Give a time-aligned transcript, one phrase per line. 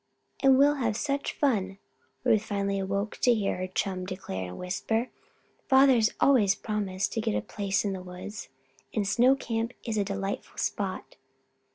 [0.41, 1.77] "And we'll have such fun!"
[2.23, 5.11] Ruth finally awoke to hear her chum declare in a whisper.
[5.67, 8.49] "Father's always promised to get a place in the woods,
[8.95, 11.17] and Snow Camp is a delightful spot."